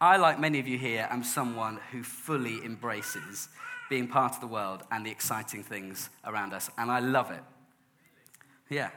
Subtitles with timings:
[0.00, 3.48] I, like many of you here, am someone who fully embraces
[3.88, 7.42] being part of the world and the exciting things around us, and I love it.
[8.68, 8.90] Yeah.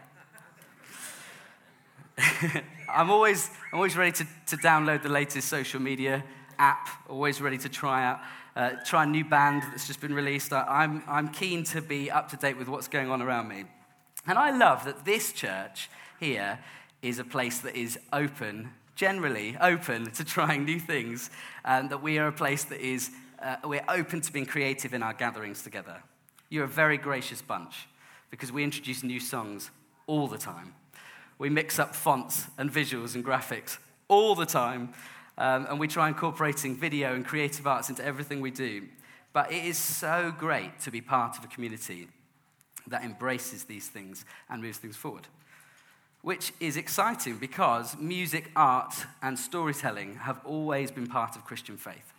[2.89, 6.23] I'm, always, I'm always ready to, to download the latest social media
[6.57, 8.19] app, always ready to try out,
[8.55, 10.51] uh, try a new band that's just been released.
[10.51, 13.65] I, I'm, I'm keen to be up to date with what's going on around me.
[14.27, 15.89] And I love that this church
[16.19, 16.59] here
[17.01, 21.29] is a place that is open, generally open to trying new things,
[21.63, 25.01] and that we are a place that is, uh, we're open to being creative in
[25.01, 26.03] our gatherings together.
[26.49, 27.87] You're a very gracious bunch
[28.29, 29.71] because we introduce new songs
[30.05, 30.73] all the time.
[31.37, 33.77] We mix up fonts and visuals and graphics
[34.09, 34.93] all the time,
[35.37, 38.89] um, and we try incorporating video and creative arts into everything we do.
[39.31, 42.09] But it is so great to be part of a community
[42.87, 45.29] that embraces these things and moves things forward.
[46.21, 52.13] Which is exciting because music, art, and storytelling have always been part of Christian faith.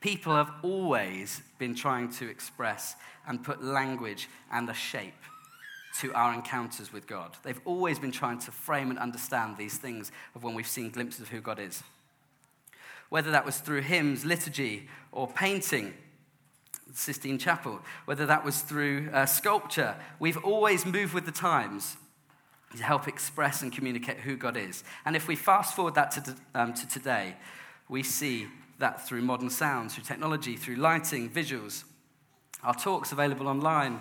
[0.00, 2.94] People have always been trying to express
[3.26, 5.14] and put language and a shape
[6.00, 7.36] to our encounters with God.
[7.42, 11.22] They've always been trying to frame and understand these things of when we've seen glimpses
[11.22, 11.82] of who God is.
[13.08, 15.94] Whether that was through hymns, liturgy, or painting,
[16.92, 21.96] Sistine Chapel, whether that was through uh, sculpture, we've always moved with the times
[22.76, 24.84] to help express and communicate who God is.
[25.04, 27.36] And if we fast forward that to, um, to today,
[27.88, 31.84] we see that through modern sounds, through technology, through lighting, visuals.
[32.62, 34.00] Our talk's available online,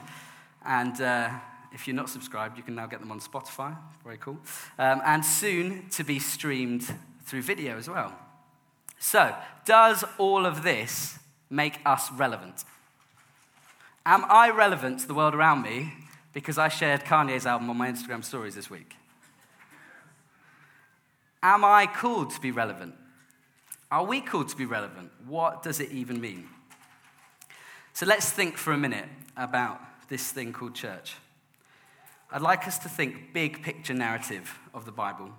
[0.66, 1.29] and uh,
[1.73, 3.75] if you're not subscribed, you can now get them on Spotify.
[4.03, 4.38] Very cool.
[4.79, 6.94] Um, and soon to be streamed
[7.25, 8.13] through video as well.
[8.99, 9.35] So,
[9.66, 12.63] does all of this make us relevant?
[14.05, 15.94] Am I relevant to the world around me
[16.34, 18.95] because I shared Kanye's album on my Instagram stories this week?
[21.42, 22.95] Am I called to be relevant?
[23.92, 25.12] Are we called to be relevant?
[25.28, 26.50] What does it even mean?
[27.94, 31.16] So let's think for a minute about this thing called church.
[32.31, 35.30] I'd like us to think big picture narrative of the Bible,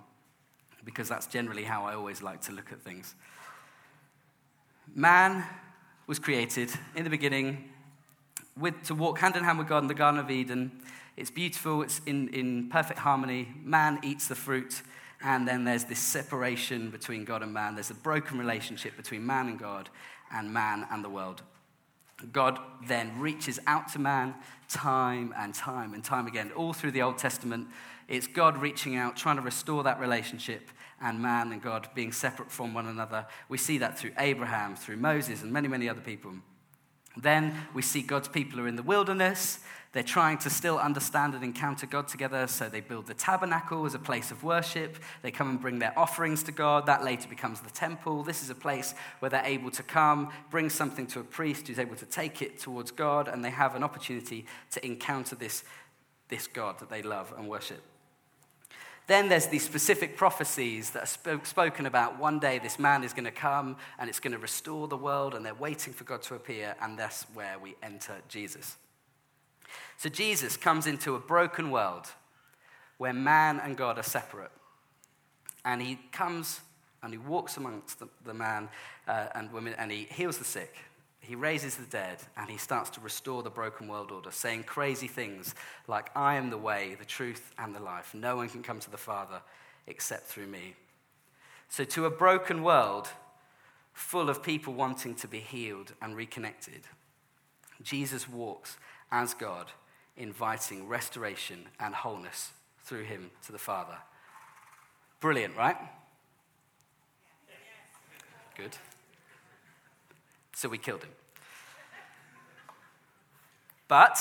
[0.85, 3.15] because that's generally how I always like to look at things.
[4.93, 5.43] Man
[6.07, 7.69] was created in the beginning
[8.59, 10.71] with, to walk hand in hand with God in the Garden of Eden.
[11.17, 13.49] It's beautiful, it's in, in perfect harmony.
[13.63, 14.81] Man eats the fruit,
[15.21, 17.75] and then there's this separation between God and man.
[17.75, 19.89] There's a broken relationship between man and God,
[20.31, 21.41] and man and the world.
[22.31, 24.35] God then reaches out to man
[24.69, 26.51] time and time and time again.
[26.55, 27.67] All through the Old Testament,
[28.07, 30.69] it's God reaching out, trying to restore that relationship,
[31.01, 33.25] and man and God being separate from one another.
[33.49, 36.31] We see that through Abraham, through Moses, and many, many other people.
[37.17, 39.59] Then we see God's people are in the wilderness.
[39.93, 43.93] They're trying to still understand and encounter God together, so they build the tabernacle as
[43.93, 44.97] a place of worship.
[45.21, 46.85] They come and bring their offerings to God.
[46.85, 48.21] That later becomes the temple.
[48.21, 51.79] This is a place where they're able to come, bring something to a priest who's
[51.79, 55.63] able to take it towards God, and they have an opportunity to encounter this,
[56.27, 57.81] this God that they love and worship.
[59.07, 62.19] Then there's these specific prophecies that are sp- spoken about.
[62.19, 65.35] One day this man is going to come and it's going to restore the world,
[65.35, 68.77] and they're waiting for God to appear, and that's where we enter Jesus.
[69.97, 72.07] So Jesus comes into a broken world
[72.97, 74.51] where man and God are separate.
[75.63, 76.61] And he comes
[77.03, 78.69] and he walks amongst the, the man
[79.07, 80.75] uh, and women and he heals the sick.
[81.27, 85.07] He raises the dead and he starts to restore the broken world order, saying crazy
[85.07, 85.55] things
[85.87, 88.13] like, I am the way, the truth, and the life.
[88.13, 89.41] No one can come to the Father
[89.87, 90.75] except through me.
[91.67, 93.09] So, to a broken world
[93.93, 96.81] full of people wanting to be healed and reconnected,
[97.81, 98.77] Jesus walks
[99.11, 99.71] as God
[100.15, 102.51] inviting restoration and wholeness
[102.83, 103.97] through him to the Father.
[105.19, 105.77] Brilliant, right?
[108.55, 108.77] Good.
[110.55, 111.11] So we killed him.
[113.87, 114.17] But,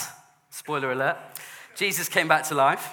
[0.51, 1.17] spoiler alert,
[1.77, 2.91] Jesus came back to life.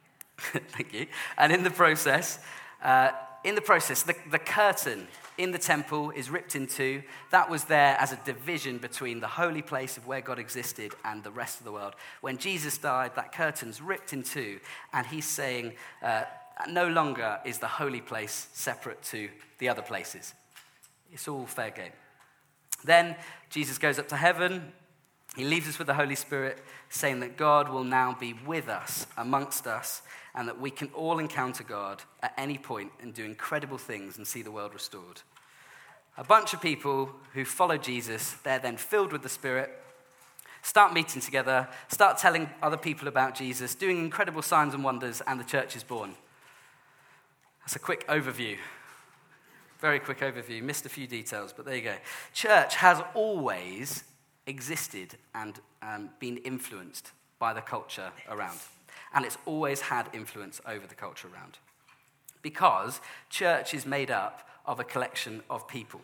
[0.38, 1.06] Thank you.
[1.36, 2.38] And in the process,
[2.82, 3.10] uh,
[3.42, 5.08] in the process, the, the curtain
[5.38, 7.02] in the temple is ripped in two.
[7.30, 11.24] That was there as a division between the holy place of where God existed and
[11.24, 11.94] the rest of the world.
[12.20, 14.60] When Jesus died, that curtain's ripped in two,
[14.92, 15.72] and he's saying,
[16.02, 16.24] uh,
[16.68, 20.34] no longer is the holy place separate to the other places.
[21.10, 21.92] It's all fair game.
[22.84, 23.16] Then
[23.50, 24.72] Jesus goes up to heaven.
[25.36, 26.58] He leaves us with the Holy Spirit,
[26.88, 30.02] saying that God will now be with us, amongst us,
[30.34, 34.26] and that we can all encounter God at any point and do incredible things and
[34.26, 35.22] see the world restored.
[36.16, 39.70] A bunch of people who follow Jesus, they're then filled with the Spirit,
[40.62, 45.38] start meeting together, start telling other people about Jesus, doing incredible signs and wonders, and
[45.38, 46.14] the church is born.
[47.60, 48.56] That's a quick overview.
[49.78, 50.62] Very quick overview.
[50.62, 51.94] Missed a few details, but there you go.
[52.32, 54.04] Church has always
[54.46, 58.58] existed and um, been influenced by the culture around.
[59.14, 61.58] And it's always had influence over the culture around.
[62.42, 66.00] Because church is made up of a collection of people.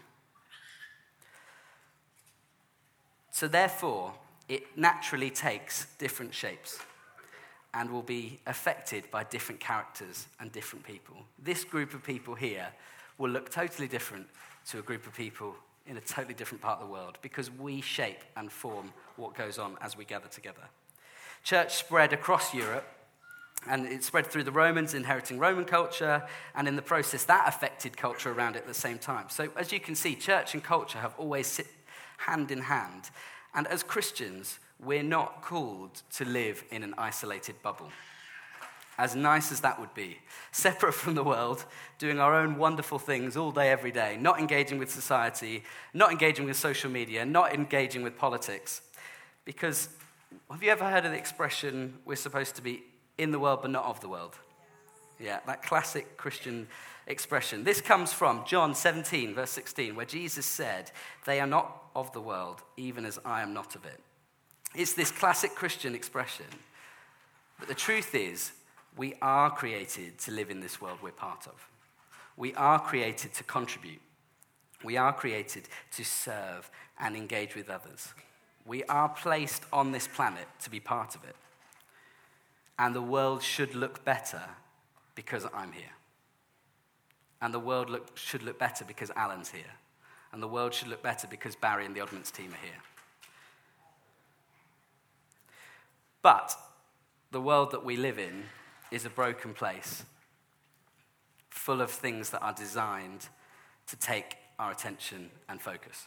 [3.31, 4.15] So, therefore,
[4.49, 6.79] it naturally takes different shapes
[7.75, 11.17] and will be affected by different characters and different people.
[11.43, 12.69] This group of people here
[13.19, 14.27] will look totally different
[14.71, 15.55] to a group of people
[15.87, 19.59] in a totally different part of the world because we shape and form what goes
[19.59, 20.63] on as we gather together.
[21.43, 22.87] Church spread across Europe
[23.69, 26.23] and it spread through the Romans, inheriting Roman culture,
[26.55, 29.27] and in the process, that affected culture around it at the same time.
[29.31, 31.67] So, as you can see, church and culture have always sit
[32.19, 33.11] hand in hand.
[33.55, 37.91] And as Christians, we're not called to live in an isolated bubble.
[38.97, 40.19] As nice as that would be,
[40.53, 41.65] separate from the world,
[41.99, 46.47] doing our own wonderful things all day, every day, not engaging with society, not engaging
[46.47, 48.83] with social media, not engaging with politics.
[49.45, 49.89] Because
[50.51, 52.83] have you ever heard of the expression, we're supposed to be
[53.19, 54.37] in the world but not of the world?
[55.19, 56.67] Yeah, that classic Christian
[57.07, 57.65] expression.
[57.65, 60.91] This comes from John 17, verse 16, where Jesus said,
[61.25, 64.01] They are not of the world, even as I am not of it.
[64.75, 66.47] It's this classic Christian expression.
[67.59, 68.53] But the truth is,
[68.97, 71.69] we are created to live in this world we're part of.
[72.37, 74.01] We are created to contribute.
[74.83, 78.13] We are created to serve and engage with others.
[78.67, 81.37] We are placed on this planet to be part of it.
[82.79, 84.43] And the world should look better
[85.15, 85.93] because I'm here.
[87.41, 89.63] And the world look, should look better because Alan's here.
[90.33, 92.81] And the world should look better because Barry and the Oddments team are here.
[96.23, 96.57] But
[97.31, 98.45] the world that we live in
[98.95, 100.05] is a broken place,
[101.51, 103.29] full of things that are designed
[103.89, 106.07] to take our attention and focus.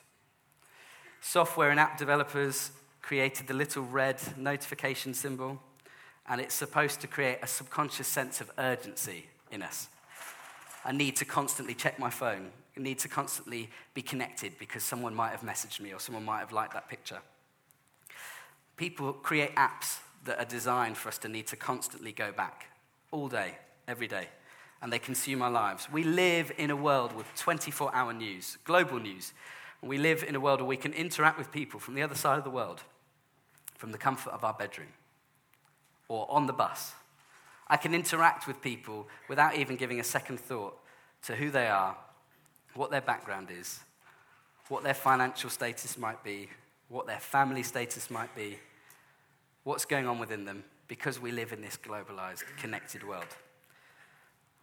[1.19, 5.61] Software and app developers created the little red notification symbol,
[6.29, 9.89] and it's supposed to create a subconscious sense of urgency in us.
[10.85, 12.51] I need to constantly check my phone.
[12.77, 16.39] I need to constantly be connected because someone might have messaged me or someone might
[16.39, 17.19] have liked that picture.
[18.77, 22.67] People create apps that are designed for us to need to constantly go back
[23.11, 23.57] all day,
[23.87, 24.27] every day,
[24.81, 25.87] and they consume our lives.
[25.91, 29.33] We live in a world with 24 hour news, global news.
[29.81, 32.37] We live in a world where we can interact with people from the other side
[32.37, 32.83] of the world,
[33.75, 34.89] from the comfort of our bedroom
[36.09, 36.93] or on the bus.
[37.67, 40.77] I can interact with people without even giving a second thought
[41.23, 41.97] to who they are,
[42.75, 43.81] what their background is,
[44.69, 46.49] what their financial status might be,
[46.89, 48.57] what their family status might be,
[49.63, 53.35] what's going on within them because we live in this globalized, connected world,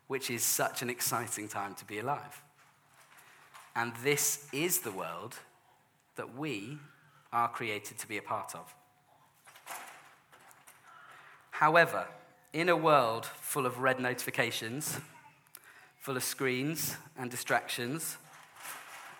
[0.07, 2.43] which is such an exciting time to be alive.
[3.77, 5.37] And this is the world
[6.17, 6.79] that we
[7.33, 8.75] are created to be a part of.
[11.51, 12.07] However,
[12.53, 14.99] in a world full of red notifications,
[15.99, 18.17] full of screens and distractions,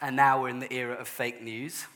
[0.01, 1.87] and now we're in the era of fake news,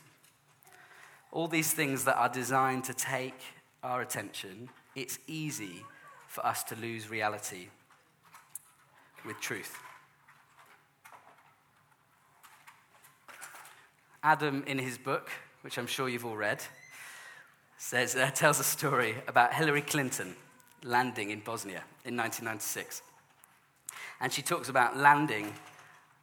[1.31, 3.39] all these things that are designed to take
[3.83, 5.83] our attention, it's easy
[6.27, 7.67] for us to lose reality
[9.25, 9.77] with truth.
[14.21, 15.29] Adam, in his book,
[15.61, 16.61] which I'm sure you've all read,
[17.77, 20.35] says, uh, tells a story about Hillary Clinton
[20.83, 23.01] landing in Bosnia in 1996.
[24.19, 25.53] And she talks about landing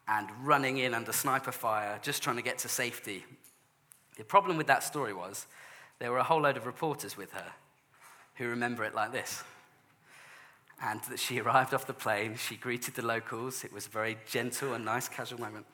[0.06, 3.25] and running in under sniper fire, just trying to get to safety.
[4.18, 5.47] The problem with that story was
[5.99, 7.52] there were a whole load of reporters with her
[8.37, 9.43] who remember it like this.
[10.83, 13.64] And that she arrived off the plane, she greeted the locals.
[13.64, 15.66] It was a very gentle and nice, casual moment.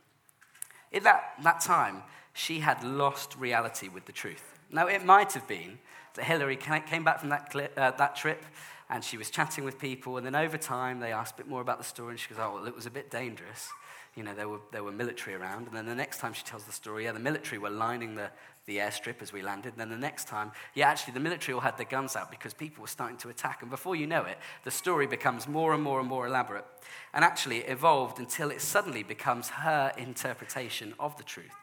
[0.93, 2.03] In that, that time,
[2.35, 4.59] she had lost reality with the truth.
[4.71, 5.79] Now, it might have been
[6.15, 8.45] that Hillary came back from that, clip, uh, that trip
[8.93, 11.63] and she was chatting with people, and then over time they asked a bit more
[11.63, 13.71] about the story, and she goes, Oh, well, it was a bit dangerous.
[14.15, 15.67] You know, there were, there were military around.
[15.69, 18.31] And then the next time she tells the story, yeah, the military were lining the,
[18.67, 19.73] the airstrip as we landed.
[19.73, 22.53] And then the next time, yeah, actually, the military all had their guns out because
[22.53, 23.63] people were starting to attack.
[23.63, 26.67] And before you know it, the story becomes more and more and more elaborate.
[27.15, 31.55] And actually, it evolved until it suddenly becomes her interpretation of the truth.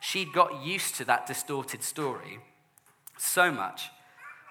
[0.00, 2.38] She'd got used to that distorted story
[3.16, 3.88] so much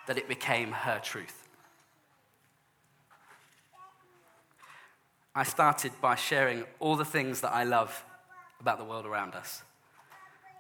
[0.08, 1.43] that it became her truth.
[5.36, 8.06] I started by sharing all the things that I love
[8.60, 9.64] about the world around us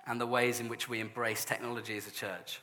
[0.08, 2.60] and the ways in which we embrace technology as a church.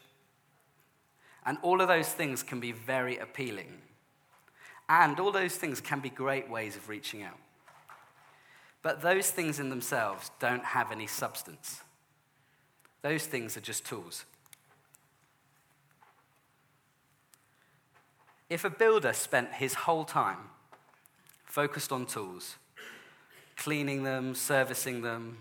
[1.46, 3.78] And all of those things can be very appealing.
[4.88, 7.38] And all those things can be great ways of reaching out.
[8.82, 11.80] But those things in themselves don't have any substance.
[13.02, 14.24] Those things are just tools.
[18.48, 20.38] If a builder spent his whole time
[21.50, 22.56] focused on tools,
[23.56, 25.38] cleaning them, servicing them,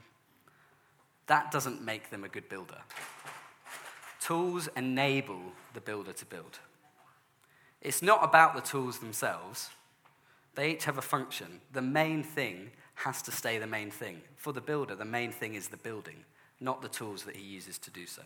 [1.27, 2.79] that doesn't make them a good builder.
[4.19, 5.39] Tools enable
[5.73, 6.59] the builder to build.
[7.81, 9.69] It's not about the tools themselves,
[10.55, 11.61] they each have a function.
[11.71, 14.21] The main thing has to stay the main thing.
[14.35, 16.25] For the builder, the main thing is the building,
[16.59, 18.23] not the tools that he uses to do so.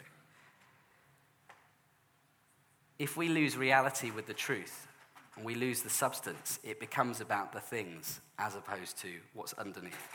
[2.98, 4.88] If we lose reality with the truth
[5.36, 10.08] and we lose the substance, it becomes about the things as opposed to what's underneath.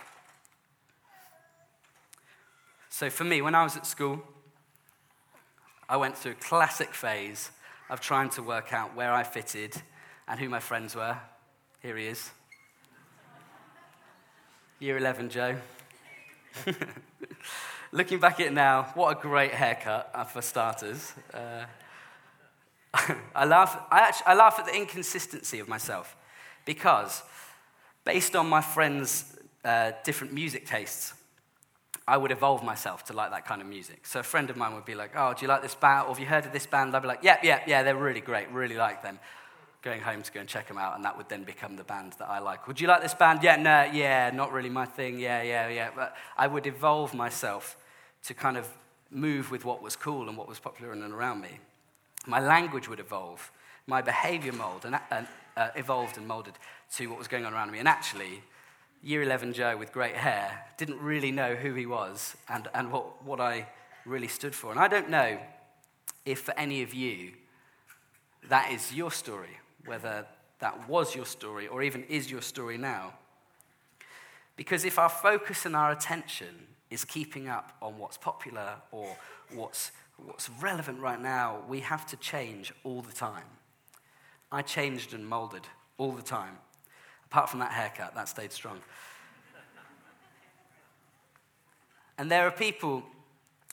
[2.89, 4.23] So for me, when I was at school,
[5.89, 7.51] I went through a classic phase
[7.91, 9.75] of trying to work out where I fitted
[10.27, 11.17] and who my friends were.
[11.81, 12.31] Here he is.
[14.79, 15.57] Year 11, Joe.
[17.93, 21.13] Looking back at it now, what a great haircut uh, for starters.
[21.33, 21.65] Uh,
[23.35, 26.17] I, laugh, I, actually, I laugh at the inconsistency of myself
[26.65, 27.23] because,
[28.05, 31.15] based on my friends' uh, different music tastes,
[32.07, 34.07] I would evolve myself to like that kind of music.
[34.07, 36.07] So a friend of mine would be like, "Oh, do you like this band?
[36.07, 38.23] Or have you heard of this band?" I'd be like, "Yeah, yeah, yeah, they're really
[38.23, 38.51] great.
[38.51, 39.21] Really like them."
[39.83, 42.15] Going home to go and check them out, and that would then become the band
[42.19, 42.67] that I like.
[42.67, 43.41] Would you like this band?
[43.43, 45.19] Yeah, no, yeah, not really my thing.
[45.19, 45.91] Yeah, yeah, yeah.
[45.95, 47.77] But I would evolve myself
[48.25, 48.67] to kind of
[49.11, 51.61] move with what was cool and what was popular and around me.
[52.29, 53.51] My language would evolve.
[53.87, 56.55] My behavior mold and, uh, evolved and molded
[56.97, 57.79] to what was going on around me.
[57.79, 58.43] And actually,
[59.03, 63.25] year 11 Joe with great hair didn't really know who he was and, and what,
[63.25, 63.67] what I
[64.05, 64.71] really stood for.
[64.71, 65.39] And I don't know
[66.27, 67.33] if for any of you
[68.49, 70.27] that is your story, whether
[70.59, 73.15] that was your story or even is your story now.
[74.55, 79.17] Because if our focus and our attention is keeping up on what's popular or
[79.55, 79.93] what's,
[80.25, 83.45] what's relevant right now, we have to change all the time.
[84.51, 85.67] I changed and molded
[85.99, 86.59] all the time.
[87.27, 88.81] Apart from that haircut, that stayed strong.
[92.17, 93.05] And there are people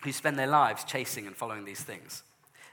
[0.03, 2.23] who spend their lives chasing and following these things.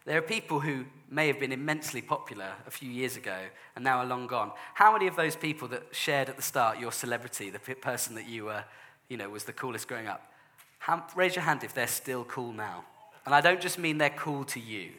[0.04, 3.36] There are people who may have been immensely popular a few years ago
[3.76, 4.50] and now are long gone.
[4.74, 8.26] How many of those people that shared at the start your celebrity, the person that
[8.26, 8.64] you were,
[9.08, 10.32] you know, was the coolest growing up,
[10.80, 12.84] how, raise your hand if they're still cool now.
[13.24, 14.90] And I don't just mean they're cool to you.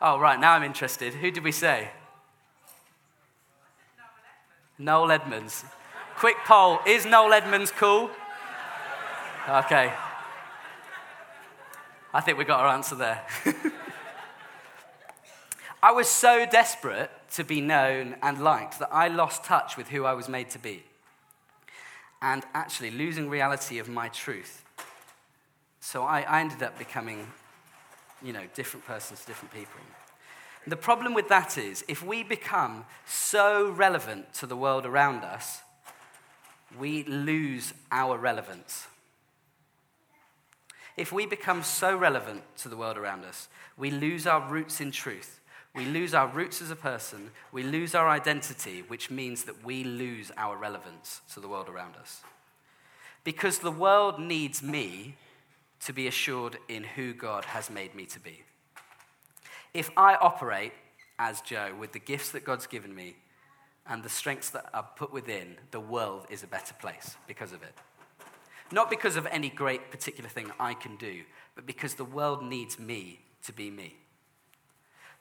[0.00, 1.14] Oh, right, now I'm interested.
[1.14, 1.90] Who did we say?
[4.78, 5.64] Noel Edmonds.
[6.16, 8.10] Quick poll Is Noel Edmonds cool?
[9.48, 9.92] Okay.
[12.14, 13.24] I think we got our answer there.
[15.82, 20.04] I was so desperate to be known and liked that I lost touch with who
[20.04, 20.84] I was made to be.
[22.20, 24.61] And actually, losing reality of my truth.
[25.82, 27.26] So I, I ended up becoming,
[28.22, 29.80] you know, different persons to different people.
[30.64, 35.60] The problem with that is if we become so relevant to the world around us,
[36.78, 38.86] we lose our relevance.
[40.96, 44.92] If we become so relevant to the world around us, we lose our roots in
[44.92, 45.40] truth.
[45.74, 47.32] We lose our roots as a person.
[47.50, 51.96] We lose our identity, which means that we lose our relevance to the world around
[51.96, 52.22] us.
[53.24, 55.16] Because the world needs me
[55.84, 58.42] to be assured in who God has made me to be.
[59.74, 60.72] If I operate
[61.18, 63.16] as Joe with the gifts that God's given me
[63.86, 67.62] and the strengths that are put within, the world is a better place because of
[67.62, 67.74] it.
[68.70, 71.22] Not because of any great particular thing I can do,
[71.54, 73.96] but because the world needs me to be me.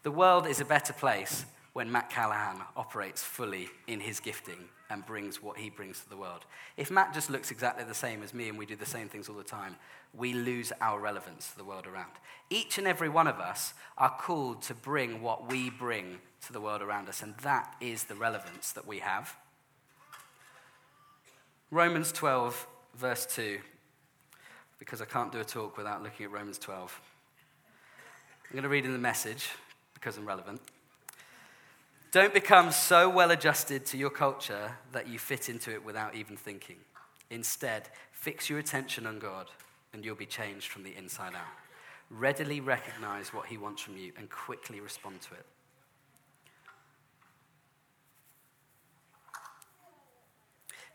[0.04, 5.06] The world is a better place when Matt Callahan operates fully in his gifting and
[5.06, 6.46] brings what he brings to the world.
[6.76, 9.30] If Matt just looks exactly the same as me and we do the same things
[9.30, 9.78] all the time,
[10.14, 12.12] we lose our relevance to the world around.
[12.50, 16.60] Each and every one of us are called to bring what we bring to the
[16.60, 19.36] world around us, and that is the relevance that we have.
[21.72, 22.68] Romans 12,
[22.98, 23.60] verse 2,
[24.78, 27.00] because I can't do a talk without looking at Romans 12.
[28.44, 29.52] I'm going to read in the message
[29.94, 30.60] because I'm relevant.
[32.12, 36.36] Don't become so well adjusted to your culture that you fit into it without even
[36.36, 36.76] thinking.
[37.30, 39.48] Instead, fix your attention on God
[39.94, 41.48] and you'll be changed from the inside out.
[42.10, 45.46] Readily recognize what He wants from you and quickly respond to it.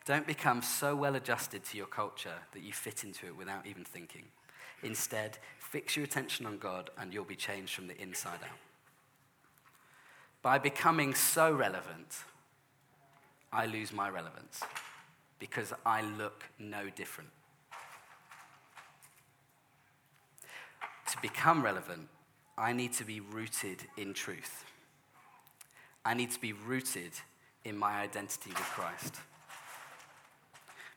[0.04, 3.85] Don't become so well adjusted to your culture that you fit into it without even
[3.85, 4.25] thinking.
[4.82, 8.65] Instead, fix your attention on God and you'll be changed from the inside out
[10.43, 12.19] by becoming so relevant,
[13.52, 14.61] I lose my relevance
[15.38, 17.31] because I look no different.
[21.11, 22.09] To become relevant,
[22.59, 24.64] I need to be rooted in truth.
[26.05, 27.12] I need to be rooted
[27.64, 29.16] in my identity with Christ.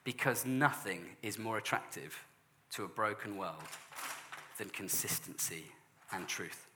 [0.04, 2.24] Because nothing is more attractive
[2.72, 3.64] to a broken world
[4.58, 5.66] than consistency
[6.12, 6.69] and truth.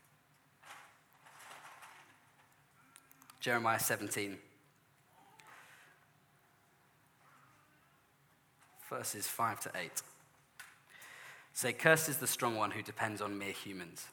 [3.44, 4.38] Jeremiah 17,
[8.90, 9.92] verses 5 to 8.
[11.52, 14.08] Say, Cursed is the strong one who depends on mere humans,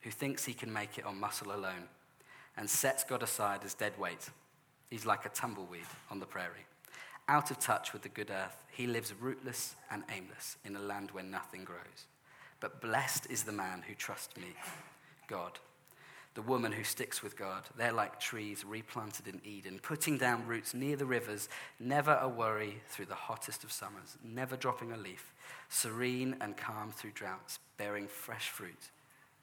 [0.00, 1.90] who thinks he can make it on muscle alone,
[2.56, 4.30] and sets God aside as dead weight.
[4.88, 6.64] He's like a tumbleweed on the prairie.
[7.28, 11.10] Out of touch with the good earth, he lives rootless and aimless in a land
[11.10, 12.06] where nothing grows.
[12.60, 14.54] But blessed is the man who trusts me,
[15.28, 15.58] God.
[16.36, 17.62] The woman who sticks with God.
[17.78, 21.48] They're like trees replanted in Eden, putting down roots near the rivers,
[21.80, 25.32] never a worry through the hottest of summers, never dropping a leaf,
[25.70, 28.90] serene and calm through droughts, bearing fresh fruit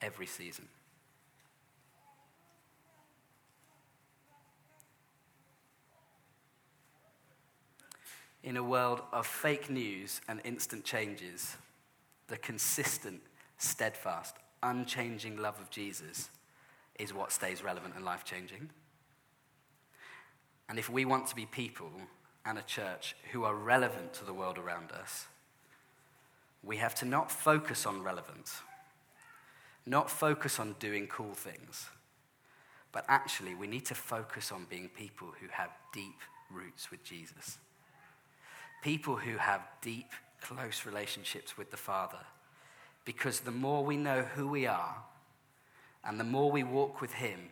[0.04, 0.68] every season.
[8.44, 11.58] In a world of fake news and instant changes,
[12.28, 13.22] the consistent,
[13.58, 16.30] steadfast, unchanging love of Jesus
[17.00, 18.70] is what stays relevant and life changing.
[20.70, 21.92] And if we want to be people
[22.46, 25.28] and a church who are relevant to the world around us,
[26.64, 28.62] we have to not focus on relevance,
[29.86, 31.88] not focus on doing cool things,
[32.92, 36.20] but actually we need to focus on being people who have deep
[36.50, 37.58] roots with Jesus.
[38.82, 42.20] People who have deep, close relationships with the Father.
[43.06, 45.04] Because the more we know who we are
[46.06, 47.50] and the more we walk with Him,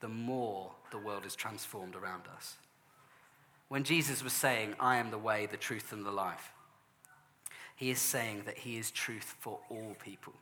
[0.00, 2.56] the more the world is transformed around us.
[3.68, 6.52] When Jesus was saying, I am the way, the truth, and the life,
[7.76, 10.34] he is saying that he is truth for all people.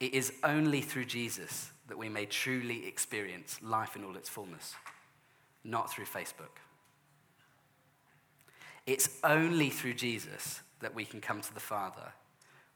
[0.00, 4.74] It is only through Jesus that we may truly experience life in all its fullness,
[5.62, 6.58] not through Facebook.
[8.86, 12.12] It's only through Jesus that we can come to the Father,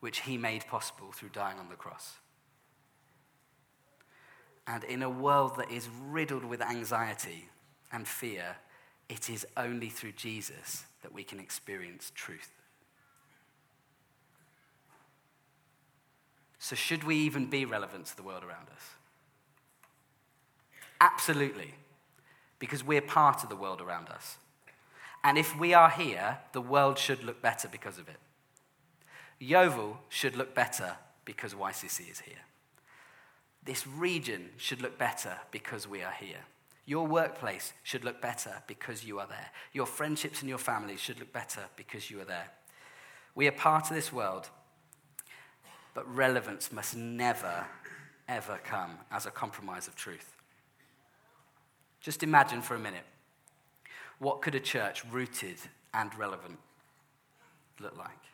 [0.01, 2.17] which he made possible through dying on the cross.
[4.69, 7.49] And in a world that is riddled with anxiety
[7.91, 8.57] and fear,
[9.09, 12.53] it is only through Jesus that we can experience truth.
[16.59, 18.83] So, should we even be relevant to the world around us?
[21.01, 21.75] Absolutely,
[22.59, 24.37] because we're part of the world around us.
[25.25, 28.17] And if we are here, the world should look better because of it.
[29.39, 32.48] Yeovil should look better because YCC is here.
[33.69, 36.41] This region should look better because we are here.
[36.87, 39.51] Your workplace should look better because you are there.
[39.75, 42.49] Your friendships and your families should look better because you are there.
[43.35, 44.49] We are part of this world,
[45.93, 47.67] but relevance must never,
[48.27, 50.35] ever come as a compromise of truth.
[52.01, 53.05] Just imagine for a minute
[54.19, 55.59] what could a church rooted
[55.93, 56.59] and relevant
[57.81, 58.29] look like?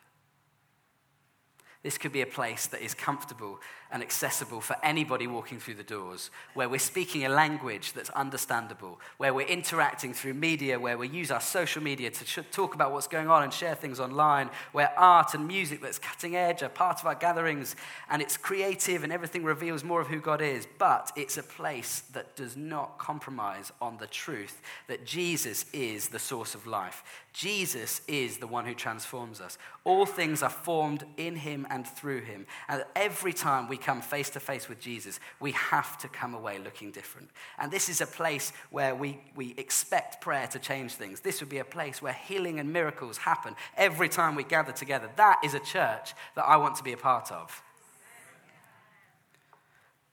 [1.85, 3.59] This could be a place that is comfortable
[3.91, 8.99] and accessible for anybody walking through the doors, where we're speaking a language that's understandable,
[9.17, 13.07] where we're interacting through media, where we use our social media to talk about what's
[13.07, 16.99] going on and share things online, where art and music that's cutting edge are part
[17.01, 17.75] of our gatherings,
[18.09, 20.67] and it's creative and everything reveals more of who God is.
[20.79, 26.17] But it's a place that does not compromise on the truth that Jesus is the
[26.17, 27.03] source of life.
[27.31, 29.57] Jesus is the one who transforms us.
[29.83, 32.47] All things are formed in him and through him.
[32.69, 36.57] And every time we come face to face with Jesus, we have to come away
[36.57, 37.29] looking different.
[37.59, 41.19] And this is a place where we, we expect prayer to change things.
[41.19, 45.09] This would be a place where healing and miracles happen every time we gather together.
[45.17, 47.61] That is a church that I want to be a part of.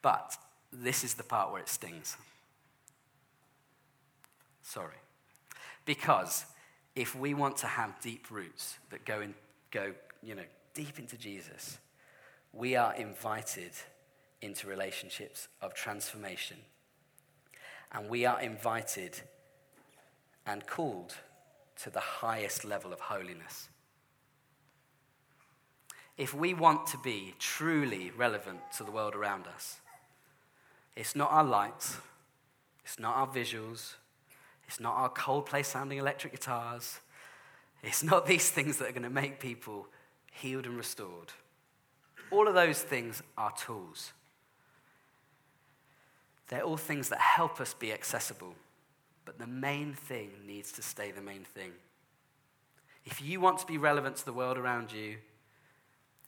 [0.02, 0.36] But
[0.72, 2.16] this is the part where it stings.
[4.62, 4.96] Sorry.
[5.84, 6.44] Because
[6.96, 9.34] if we want to have deep roots that go, in,
[9.70, 9.92] go
[10.24, 10.42] you know,
[10.74, 11.78] deep into Jesus,
[12.52, 13.72] we are invited
[14.40, 16.58] into relationships of transformation.
[17.92, 19.20] And we are invited
[20.46, 21.14] and called
[21.82, 23.68] to the highest level of holiness.
[26.16, 29.80] If we want to be truly relevant to the world around us,
[30.94, 31.96] it's not our lights,
[32.84, 33.94] it's not our visuals,
[34.66, 37.00] it's not our Coldplay sounding electric guitars.
[37.82, 39.86] It's not these things that are going to make people
[40.32, 41.32] healed and restored.
[42.30, 44.12] All of those things are tools.
[46.48, 48.54] They're all things that help us be accessible.
[49.24, 51.70] But the main thing needs to stay the main thing.
[53.04, 55.16] If you want to be relevant to the world around you,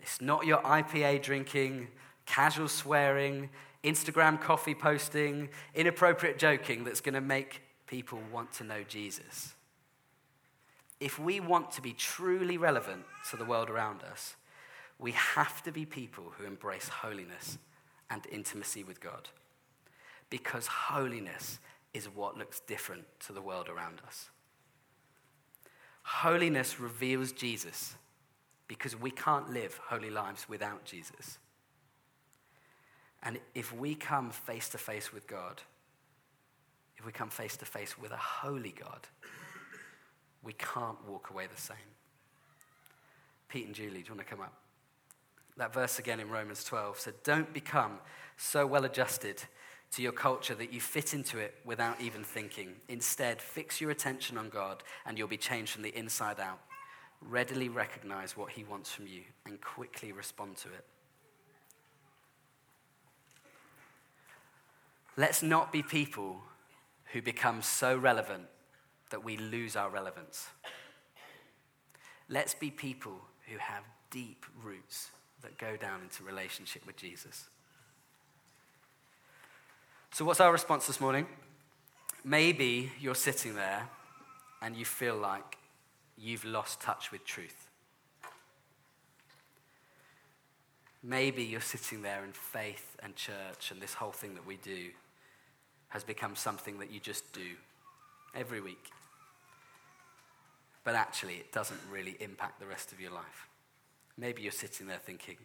[0.00, 1.88] it's not your IPA drinking,
[2.26, 3.48] casual swearing,
[3.82, 9.53] Instagram coffee posting, inappropriate joking that's going to make people want to know Jesus.
[11.00, 14.37] If we want to be truly relevant to the world around us,
[14.98, 17.59] we have to be people who embrace holiness
[18.11, 19.28] and intimacy with God.
[20.30, 21.59] Because holiness
[21.92, 24.30] is what looks different to the world around us.
[26.02, 27.94] Holiness reveals Jesus
[28.68, 31.38] because we can't live holy lives without Jesus.
[33.22, 35.62] And if we come face to face with God,
[36.96, 39.09] if we come face to face with a holy God,
[40.44, 41.76] we can't walk away the same.
[43.48, 44.52] Pete and Julie, do you want to come up?
[45.57, 47.98] That verse again in Romans 12 said, Don't become
[48.37, 49.42] so well adjusted
[49.92, 52.74] to your culture that you fit into it without even thinking.
[52.88, 56.59] Instead, fix your attention on God and you'll be changed from the inside out.
[57.22, 60.85] Readily recognize what He wants from you and quickly respond to it.
[65.16, 66.40] Let's not be people
[67.12, 68.46] who become so relevant
[69.14, 70.48] that we lose our relevance.
[72.29, 77.48] Let's be people who have deep roots that go down into relationship with Jesus.
[80.11, 81.29] So, what's our response this morning?
[82.24, 83.88] Maybe you're sitting there
[84.61, 85.59] and you feel like
[86.18, 87.68] you've lost touch with truth.
[91.05, 94.88] Maybe you're sitting there in faith and church, and this whole thing that we do
[95.90, 97.53] has become something that you just do
[98.35, 98.90] every week.
[100.85, 103.49] But actually, it doesn't really impact the rest of your life.
[104.16, 105.37] Maybe you're sitting there thinking,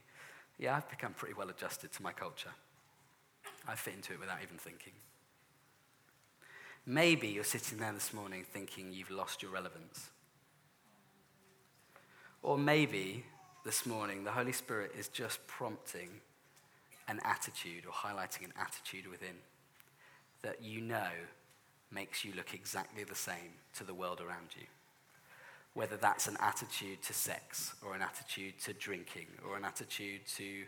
[0.58, 2.52] yeah, I've become pretty well adjusted to my culture.
[3.68, 4.94] I fit into it without even thinking.
[6.86, 10.10] Maybe you're sitting there this morning thinking you've lost your relevance.
[12.42, 13.26] Or maybe
[13.64, 16.10] this morning the Holy Spirit is just prompting
[17.08, 19.36] an attitude or highlighting an attitude within
[20.42, 21.10] that you know
[21.92, 24.66] makes you look exactly the same to the world around you.
[25.74, 30.64] Whether that's an attitude to sex, or an attitude to drinking, or an attitude to,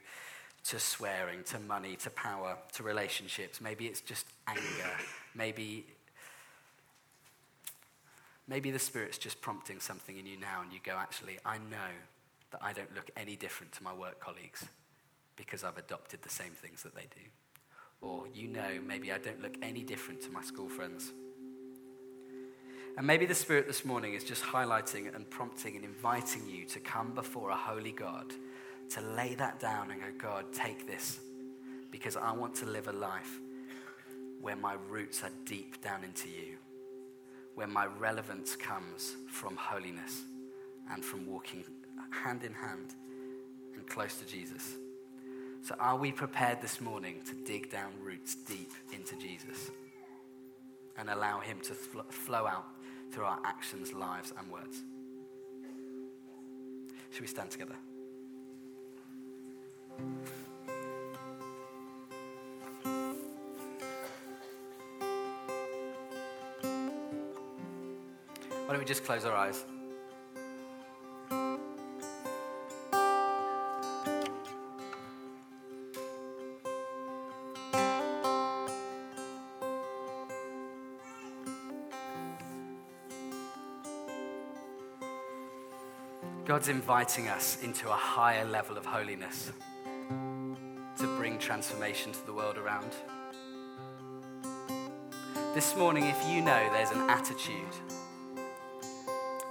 [0.65, 3.59] to swearing, to money, to power, to relationships.
[3.59, 4.61] Maybe it's just anger.
[5.35, 5.85] Maybe,
[8.47, 11.91] maybe the Spirit's just prompting something in you now, and you go, actually, I know
[12.51, 14.65] that I don't look any different to my work colleagues
[15.35, 17.25] because I've adopted the same things that they do.
[18.01, 21.11] Or you know, maybe I don't look any different to my school friends.
[22.97, 26.79] And maybe the Spirit this morning is just highlighting and prompting and inviting you to
[26.79, 28.33] come before a holy God,
[28.89, 31.19] to lay that down and go, God, take this,
[31.89, 33.39] because I want to live a life
[34.41, 36.57] where my roots are deep down into you,
[37.55, 40.23] where my relevance comes from holiness
[40.91, 41.63] and from walking
[42.11, 42.95] hand in hand
[43.73, 44.75] and close to Jesus.
[45.63, 49.71] So, are we prepared this morning to dig down roots deep into Jesus
[50.97, 52.65] and allow Him to flow out
[53.11, 54.83] through our actions, lives, and words?
[57.11, 57.75] Should we stand together?
[68.65, 69.65] Why don't we just close our eyes?
[86.51, 89.53] God's inviting us into a higher level of holiness
[90.97, 92.91] to bring transformation to the world around.
[95.53, 97.55] This morning, if you know there's an attitude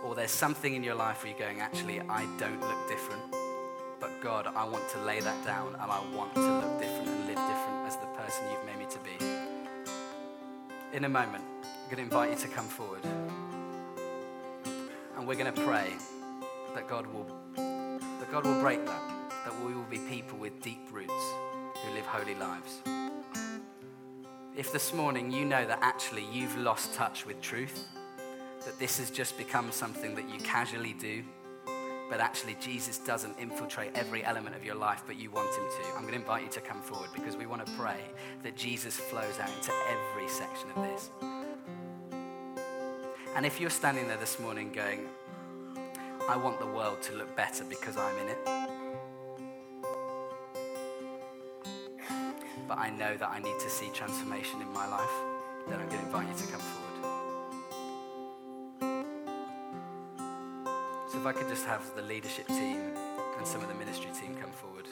[0.05, 3.23] or there's something in your life where you're going, actually, I don't look different,
[3.99, 7.27] but God, I want to lay that down and I want to look different and
[7.27, 9.25] live different as the person you've made me to be.
[10.95, 13.07] In a moment, I'm going to invite you to come forward
[15.17, 15.95] and we're going to pray
[16.75, 19.03] that God will, that God will break that,
[19.45, 21.13] that we will be people with deep roots
[21.83, 22.81] who live holy lives.
[24.57, 27.87] If this morning you know that actually you've lost touch with truth,
[28.65, 31.23] that this has just become something that you casually do,
[32.11, 35.89] but actually Jesus doesn't infiltrate every element of your life, but you want him to,
[35.95, 38.01] I'm going to invite you to come forward because we want to pray
[38.43, 41.11] that Jesus flows out into every section of this.
[43.37, 45.07] And if you're standing there this morning going,
[46.31, 48.39] I want the world to look better because I'm in it.
[52.69, 55.11] But I know that I need to see transformation in my life,
[55.69, 56.87] then I'm going to invite you to come forward.
[61.11, 62.95] So, if I could just have the leadership team
[63.37, 64.87] and some of the ministry team come forward.